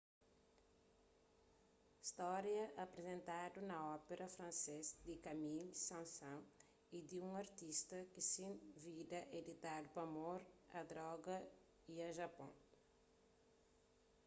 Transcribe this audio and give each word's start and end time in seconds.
stória 2.01 2.73
aprizentadu 2.75 3.59
na 3.69 3.77
ópera 3.97 4.27
francês 4.35 4.85
di 5.05 5.15
camille 5.25 5.73
saint-saens 5.87 6.45
é 6.97 6.99
di 7.09 7.17
un 7.27 7.31
artista 7.43 7.97
ki 8.13 8.21
se 8.31 8.45
vida 8.85 9.19
é 9.37 9.39
ditadu 9.49 9.87
pa 9.95 10.01
amor 10.09 10.39
a 10.79 10.81
droga 10.91 11.37
y 11.93 11.95
a 12.07 12.09
japon 12.19 12.51